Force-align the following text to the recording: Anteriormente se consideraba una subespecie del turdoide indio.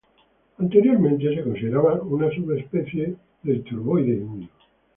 Anteriormente 0.57 1.35
se 1.35 1.43
consideraba 1.43 2.01
una 2.01 2.31
subespecie 2.31 3.17
del 3.43 3.61
turdoide 3.63 4.13
indio. 4.15 4.49